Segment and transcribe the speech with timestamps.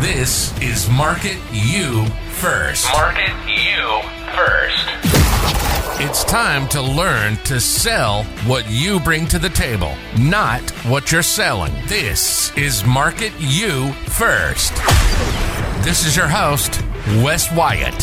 [0.00, 2.86] This is Market You First.
[2.92, 4.00] Market you
[4.32, 4.86] first.
[6.00, 11.22] It's time to learn to sell what you bring to the table, not what you're
[11.22, 11.72] selling.
[11.88, 14.72] This is Market You First.
[15.84, 16.80] This is your host,
[17.24, 18.00] Wes Wyatt.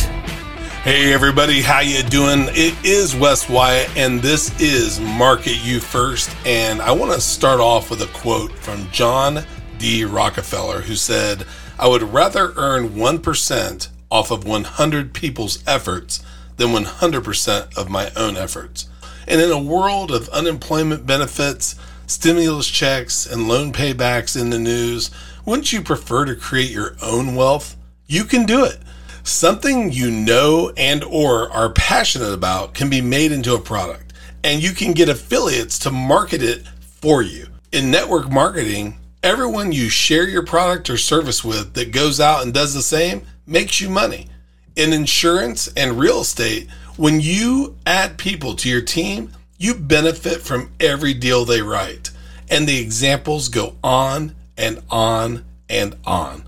[0.82, 2.48] Hey everybody, how you doing?
[2.50, 7.58] It is Wes Wyatt and this is Market You First and I want to start
[7.58, 9.46] off with a quote from John
[9.78, 10.04] D.
[10.04, 11.44] Rockefeller who said,
[11.78, 16.20] "I would rather earn 1% off of 100 people's efforts
[16.56, 18.86] than 100% of my own efforts."
[19.28, 21.74] And in a world of unemployment benefits,
[22.06, 25.10] stimulus checks, and loan paybacks in the news,
[25.44, 27.76] wouldn't you prefer to create your own wealth?
[28.06, 28.80] You can do it.
[29.24, 34.06] Something you know and or are passionate about can be made into a product
[34.46, 36.62] and you can get affiliates to market it
[37.00, 37.48] for you.
[37.72, 42.54] In network marketing, everyone you share your product or service with that goes out and
[42.54, 44.28] does the same makes you money.
[44.76, 50.70] In insurance and real estate, when you add people to your team, you benefit from
[50.78, 52.12] every deal they write.
[52.48, 56.44] And the examples go on and on and on.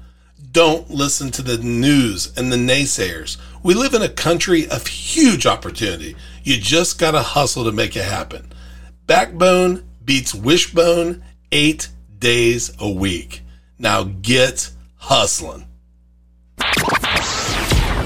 [0.53, 3.39] Don't listen to the news and the naysayers.
[3.65, 6.15] We live in a country of huge opportunity.
[6.45, 8.53] You just got to hustle to make it happen.
[9.09, 11.89] Backbone beats wishbone eight
[12.19, 13.43] days a week.
[13.79, 15.67] Now get hustling.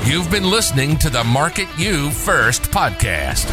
[0.05, 3.47] You've been listening to the Market You First podcast.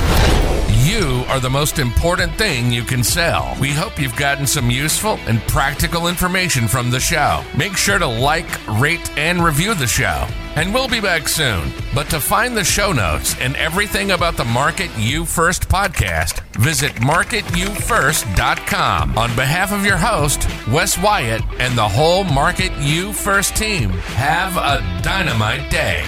[0.89, 3.55] You are the most important thing you can sell.
[3.61, 7.43] We hope you've gotten some useful and practical information from the show.
[7.55, 10.25] Make sure to like, rate, and review the show.
[10.55, 11.71] And we'll be back soon.
[11.93, 16.93] But to find the show notes and everything about the Market You First podcast, visit
[16.93, 19.15] marketyoufirst.com.
[19.15, 24.57] On behalf of your host, Wes Wyatt, and the whole Market You First team, have
[24.57, 26.03] a dynamite day.